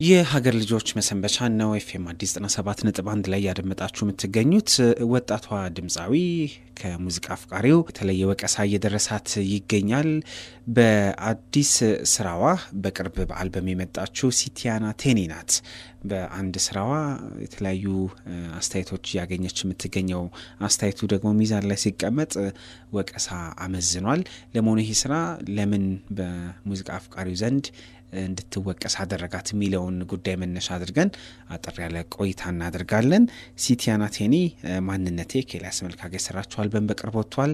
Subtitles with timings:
[0.00, 4.70] የሀገር ልጆች መሰንበቻን ነው ኤፍኤም አዲስ 97 ነጥብ አንድ ላይ ያደመጣችሁ የምትገኙት።
[5.12, 6.12] ወጣቷ ድምፃዊ
[6.80, 10.10] ከሙዚቃ አፍቃሪው የተለየ ወቀሳ እየደረሳት ይገኛል።
[10.76, 11.72] በአዲስ
[12.12, 12.44] ስራዋ
[12.82, 15.54] በቅርብ በአልበም የመጣችው ሲቲያና ቴኒ ናት።
[16.06, 16.92] በአንድ ስራዋ
[17.44, 17.86] የተለያዩ
[18.58, 20.22] አስተያየቶች እያገኘች የምትገኘው
[20.66, 22.32] አስተያየቱ ደግሞ ሚዛን ላይ ሲቀመጥ
[22.96, 23.28] ወቀሳ
[23.64, 24.22] አመዝኗል።
[24.54, 25.14] ለመሆኑ ይህ ስራ
[25.56, 25.84] ለምን
[26.18, 27.66] በሙዚቃ አፍቃሪው ዘንድ
[28.20, 31.08] እንድትወቀስ አደረጋት የሚለውን ጉዳይ መነሻ አድርገን
[31.54, 33.24] አጠር ያለ ቆይታ እናደርጋለን።
[33.64, 34.34] ሲቲያና ቴኒ
[34.86, 37.52] ማንነቴ ከኤልያስ መልካ የሰራችው አልበም በቅርብ ወጥቷል።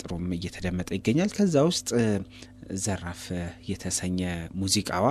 [0.00, 1.88] ጥሩም እየተደመጠ ይገኛል። ከዛ ውስጥ
[2.80, 3.22] ዘራፍ
[3.68, 4.18] የተሰኘ
[4.56, 5.06] ሙዚቃዋ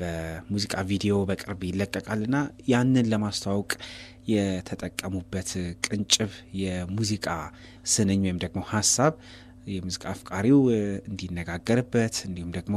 [0.00, 2.36] በሙዚቃ ቪዲዮ በቅርብ ይለቀቃልና
[2.68, 3.70] ያንን ለማስተዋወቅ
[4.32, 5.50] የተጠቀሙበት
[5.86, 7.26] ቅንጭብ የሙዚቃ
[7.92, 9.12] ስንኝ ወይም ደግሞ ሀሳብ
[9.70, 10.60] የሙዚቃ አፍቃሪው
[11.10, 12.76] እንዲነጋገርበት እንዲሁም ደግሞ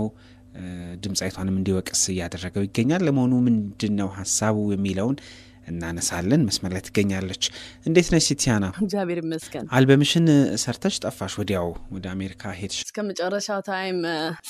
[1.03, 5.15] ድምፃዊቷንም እንዲወቅስ እያደረገው ይገኛል። ለመሆኑ ምንድን ነው ሀሳቡ የሚለውን
[5.67, 7.43] እናነሳለን። መስመር ላይ ትገኛለች።
[7.85, 8.65] እንዴት ነች ሲቲያና?
[8.83, 10.27] እግዚአብሔር ይመስገን። አልበምሽን
[10.63, 13.99] ሰርተሽ ጠፋሽ፣ ወዲያው ወደ አሜሪካ ሄድሽ። እስከ መጨረሻ ታይም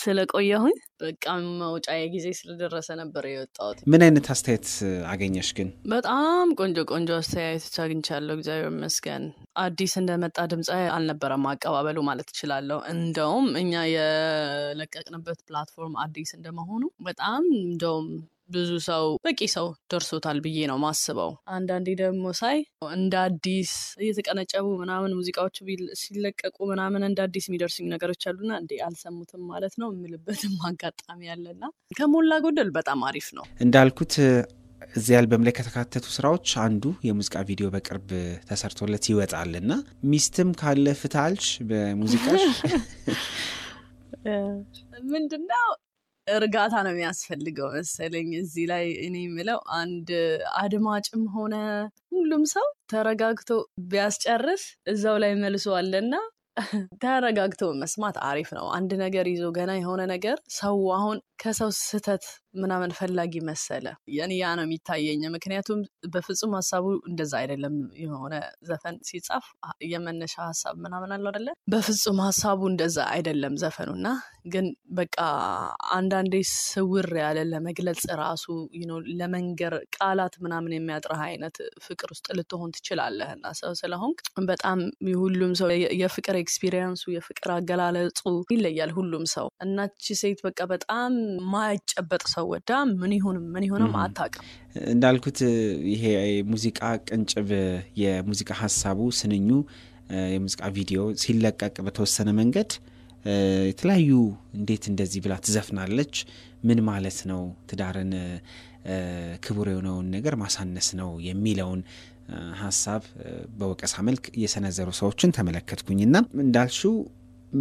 [0.03, 1.25] ስለቆየሁኝ በቃ
[1.61, 4.67] መውጫ ጊዜ ስለደረሰ ነበር የወጣሁት። ምን አይነት አስተያየት
[5.11, 5.69] አገኘሽ ግን?
[5.93, 9.23] በጣም ቆንጆ ቆንጆ አስተያየቶች አግኝቻለሁ። እግዚአብሔር ይመስገን።
[9.63, 18.07] አዲስ እንደመጣ ድምፃዊ አልነበረም አቀባበሉ ማለት እችላለሁ። እንደውም እኛ የለቀቅንበት platform አዲስ እንደመሆኑ በጣም እንደውም
[18.49, 22.57] ብዙ ሰው በቂ ሰው ደርሶታል ብዬ ነው ማስበው። አንዳንዴ ደግሞ ሳይ
[22.93, 25.57] እንደ አዲስ እየተቀነጨቡ ምናምን ሙዚቃዎቹ
[26.01, 30.27] ሲለቀቁ ምናምን እንደ አዲስ የሚደርሱኝ ነገሮች አሉና እንዴ አልሰሙትም ማለት ነው የምልበትም
[30.69, 31.63] አጋጣሚ ያለና
[31.97, 34.15] ከሞላ ጎደል በጣም አሪፍ ነው። እንዳልኩት
[34.93, 38.09] እዚህ አልበም ላይ ከተካተቱ ስራዎች አንዱ የሙዚቃ ቪዲዮ በቅርብ
[38.49, 39.71] ተሰርቶለት ይወጣል እና
[40.09, 42.43] ሚስትም ካለ ፍታልሽ በሙዚቃሽ?
[45.13, 45.69] ምንድነው
[46.27, 50.09] እርጋታ ነው የሚያስፈልገው መሰለኝ። እዚህ ላይ እኔ የምለው አንድ
[50.59, 51.55] አድማጭም ሆነ
[52.13, 53.49] ሁሉም ሰው ተረጋግቶ
[53.89, 54.63] ቢያስጨርስ
[54.93, 56.13] እዛው ላይ መልሶ አለና
[57.03, 62.91] ተረጋግቶ መስማት አሪፍ ነው። አንድ ነገር ይዞ ገና የሆነ ነገር ሰው አሁን ከሰው ስህተት ምናምን
[62.97, 65.79] ፈላጊ መሰለ። የኔ ያ ነው የሚታየኝ። ምክንያቱም
[66.13, 68.33] በፍጹም ሀሳቡ እንደዛ አይደለም። የሆነ
[68.69, 69.45] ዘፈን ሲጻፍ
[69.87, 71.49] የመነሻ ሀሳብ ምናምን አለው አይደለ?
[71.73, 74.07] በፍጹም ሀሳቡ እንደዛ አይደለም ዘፈኑ እና
[74.53, 75.17] ግን በቃ
[75.95, 78.45] አንዳንዴ ስውር ያለ ለመግለጽ ራሱ
[79.19, 84.79] ለመንገር ቃላት ምናምን የሚያጥረህ አይነት ፍቅር ውስጥ ልትሆን ትችላለህ እና ሰው ስለሆንክ በጣም
[85.23, 85.69] ሁሉም ሰው
[86.01, 88.21] የፍቅር experience ኡ የፍቅር አገላለጹ
[88.53, 91.13] ይለያል ሁሉም ሰው እናቺ ሴት በቃ በጣም
[91.53, 94.45] ማይጨበጥ ሰው ወዳ ምን ይሁንም ምን ይሁንም አታውቅም።
[94.91, 95.39] እንዳልኩት
[95.93, 96.03] ይሄ
[96.51, 97.49] ሙዚቃ ቅንጭብ
[98.01, 99.49] የሙዚቃ ሀሳቡ ስንኙ
[100.31, 102.71] የሙዚቃ ቪዲዮ ሲለቀቅ በተወሰነ መንገድ
[103.69, 104.09] የተለያዩ
[104.57, 106.15] እንዴት እንደዚህ ብላ ትዘፍናለች፣
[106.63, 108.11] ምን ማለት ነው፣ ትዳርን
[109.45, 111.81] ክቡር የሆነውን ነገር ማሳነስ ነው የሚለውን
[112.61, 113.03] ሀሳብ
[113.57, 116.93] በወቀሳ መልክ የሰነዘሩ ሰዎችን ተመለከትኩኝና እንዳልሽው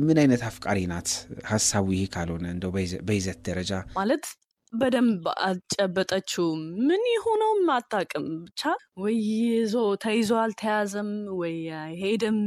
[0.00, 1.08] ምን አይነት አፍቃሪ ናት?
[1.48, 2.70] ሀሳቡ ይሄ ካልሆነ እንደው
[3.08, 4.24] በይዘት ደረጃ ማለት
[4.72, 6.46] በደንብ አልጨበጠችው።
[6.86, 8.62] ምን የሆነውም አታውቅም። ብቻ
[9.02, 9.74] ወይ ይዞ
[10.04, 11.10] ተይዞ አልተያዘም፣
[11.40, 11.56] ወይ
[12.00, 12.38] ሄደም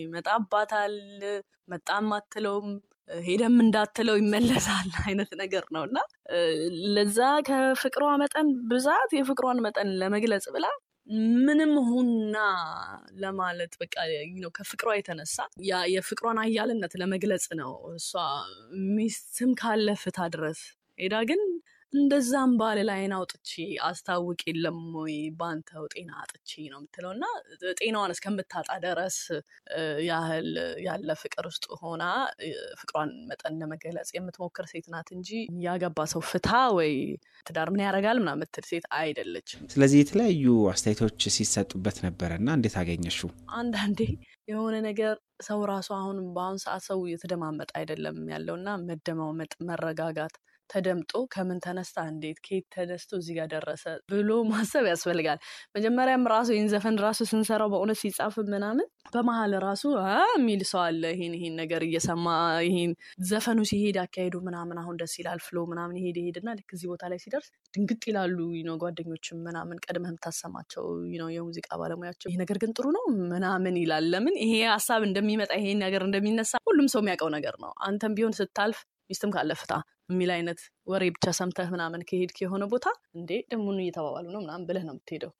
[0.00, 0.94] ይመጣባታል፣
[1.68, 2.68] መጣም አትለውም
[3.22, 5.98] ሄደም እንዳትለው ይመለሳል አይነት ነገር ነው እና
[6.94, 7.18] ለዛ
[7.48, 10.66] ከፍቅሯ መጠን ብዛት የፍቅሯን መጠን ለመግለጽ ብላ
[11.40, 12.36] ምንም ሁና
[13.22, 13.94] ለማለት በቃ
[14.36, 15.36] ነው ከፍቅሯ የተነሳ
[15.94, 18.10] የፍቅሯን አያልነት ለመግለጽ ነው። እሷ
[18.92, 20.60] ሚስትም ካለ ፍታ ድረስ
[21.02, 21.40] ሄዳ ግን
[21.92, 23.50] እንደዛም ባል ላይን አውጥቼ
[23.86, 27.24] አስታውቅ የለም ወይ በአንተው ጤና አጥቼ ነው የምትለው እና
[27.80, 29.16] ጤናዋን እስከምታጣ ድረስ
[30.06, 30.48] ያህል
[30.86, 32.04] ያለ ፍቅር ውስጥ ሆና
[32.80, 35.30] ፍቅሯን መጠን ለመገለጽ የምትሞክር ሴት ናት እንጂ
[35.66, 36.48] ያገባ ሰው ፍታ
[36.78, 36.92] ወይ
[37.46, 43.32] ትዳር ምን ያደርጋል ምናምን የምትል ሴት አይደለችም። ስለዚህ የተለያዩ አስተያየቶች ሲሰጡበት ነበረ እና እንዴት አገኘሽው?
[43.58, 44.00] አንዳንዴ
[44.48, 50.34] የሆነ ነገር ሰው ራሱ አሁን በአሁኑ ሰዓት ሰው እየተደማመጠ አይደለም ያለው እና መደማመጥ መረጋጋት
[50.72, 55.38] ተደምጦ ከምን ተነስታ እንዴት ከየት ተደስቶ እዚህ ጋር ደረሰ ብሎ ማሰብ ያስፈልጋል።
[55.76, 59.82] መጀመሪያም ራሱ ይህን ዘፈን ራሱ ስንሰራው በእውነት ሲጻፍ ምናምን በመሀል ራሱ
[60.32, 62.26] የሚል ሰው አለ። ይሄን ይሄን ነገር እየሰማ
[62.68, 62.92] ይሄን
[63.30, 67.20] ዘፈኑ ሲሄድ አካሄዱ ምናምን አሁን ደስ ይላል ፍሎ ምናምን ይሄድ ይሄድና ልክ እዚህ ቦታ ላይ
[67.24, 68.38] ሲደርስ ድንግጥ ይላሉ
[68.68, 70.84] ነው ጓደኞችም ምናምን ቀድመህ የምታሰማቸው
[71.22, 75.80] ነው የሙዚቃ ባለሙያቸው ይሄ ነገር ግን ጥሩ ነው ምናምን ይላል። ለምን ይሄ ሀሳብ እንደሚመጣ ይሄን
[75.84, 78.80] ነገር እንደሚነሳ ሁሉም ሰው የሚያውቀው ነገር ነው። አንተም ቢሆን ስታልፍ
[79.12, 79.72] ሚስትም ካለ ፍታ
[80.12, 84.84] የሚል አይነት ወሬ ብቻ ሰምተህ ምናምን ከሄድክ የሆነ ቦታ እንዴ ደግሞ እየተባባሉ ነው ምናምን ብለህ
[84.88, 85.32] ነው የምትሄደው?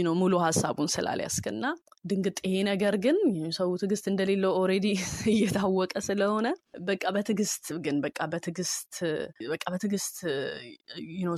[0.00, 1.64] ነው ሙሉ ሀሳቡን ስላልያዝክና
[2.04, 3.18] ድንግጥ ይሄ ነገር ግን
[3.58, 4.86] ሰው ትዕግስት እንደሌለው ኦሬዲ
[5.34, 6.46] እየታወቀ ስለሆነ
[6.88, 8.94] በቃ በትዕግስት ግን በቃ በትዕግስት
[9.50, 10.16] በቃ በትዕግስት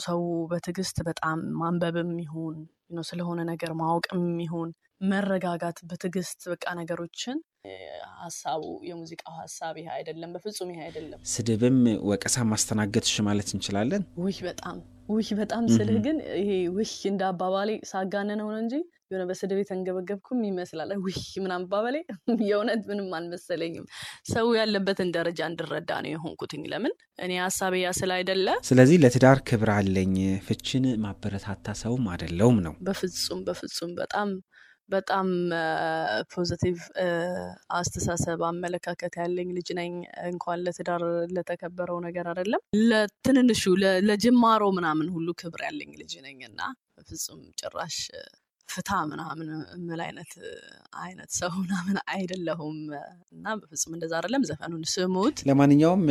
[0.06, 0.20] ሰው
[0.52, 2.56] በትዕግስት በጣም ማንበብም ይሁን
[3.04, 4.70] ስለሆነ ነገር ማወቅም ይሁን
[5.10, 7.36] መረጋጋት በትዕግስት በቃ ነገሮችን
[8.20, 11.78] ሀሳቡ የሙዚቃው ሀሳብ ይሄ አይደለም፣ በፍጹም ይሄ አይደለም። ስድብም
[12.10, 14.76] ወቀሳ ማስተናገድሽ ማለት እንችላለን። ውህ በጣም
[15.10, 18.74] ውህ በጣም ስልህ ግን ይሄ ውህ እንደ አባባሌ ሳጋነነው ነው እንጂ
[19.10, 21.96] የሆነ በስድብ የተንገበገብኩም ይመስላል። ውህ ምናምን አባባሌ
[22.48, 23.86] የእውነት ምንም አልመሰለኝም።
[24.30, 29.72] ሰው ያለበትን ደረጃ እንድረዳ ነው የሆንኩትኝ። ለምን እኔ ሀሳቤ ያ ስለ አይደለ። ስለዚህ ለትዳር ክብር
[29.76, 30.14] አለኝ፣
[30.46, 34.30] ፍችን ማበረታታ ሰውም አይደለውም ነው። በፍጹም በፍጹም በጣም
[34.90, 35.28] በጣም
[36.32, 36.78] positive
[37.76, 39.92] አስተሳሰብ አመለካከት ያለኝ ልጅ ነኝ።
[40.30, 41.02] እንኳን ለትዳር
[41.34, 43.62] ለተከበረው ነገር አይደለም ለትንንሹ
[44.08, 46.60] ለጅማሮ ምናምን ሁሉ ክብር ያለኝ ልጅ ነኝ እና
[46.96, 47.98] በፍጹም ጭራሽ
[48.70, 50.32] ፍታ ምናምን የምል አይነት
[51.00, 52.78] አይነት ሰው ምናምን አይደለሁም
[53.34, 56.04] እና በፍጹም እንደዛ አይደለም። ዘፈኑን ስሙት። ለማንኛውም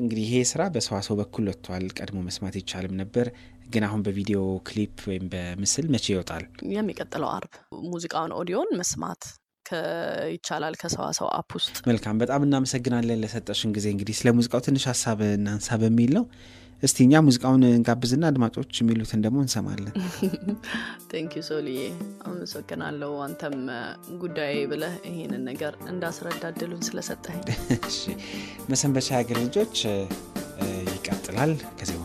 [0.00, 3.28] እንግዲህ ይሄ ስራ በሰዋሰው በኩል ወጥቷል። ቀድሞ መስማት ይቻልም ነበር
[3.68, 4.38] ግን አሁን በቪዲዮ
[4.68, 6.44] ክሊፕ ወይም በምስል መቼ ይወጣል?
[6.74, 7.52] የሚቀጥለው አርብ
[7.90, 9.22] ሙዚቃውን ኦዲዮን መስማት
[10.34, 15.76] ይቻላል ከሰዋሰው app ውስጥ። መልካም፣ በጣም እናመሰግናለን ለሰጠሽን ጊዜ። እንግዲህ ስለ ሙዚቃው ትንሽ ሀሳብ እናንሳ
[15.82, 16.24] በሚል ነው።
[16.82, 19.94] እስቲ እኛ ሙዚቃውን እንጋብዝና አድማጮች የሚሉትን ደግሞ እንሰማለን።
[21.10, 21.78] thank you ሶልዬ፣
[22.28, 23.56] አመሰግናለሁ። አንተም
[24.22, 27.40] ጉዳዬ ብለህ ይሄንን ነገር እንዳስረዳ እድሉን ስለሰጠኝ።
[28.72, 29.76] መሰንበቻ የሀገር ልጆች
[30.92, 31.98] ይቀጥላል ከዚህ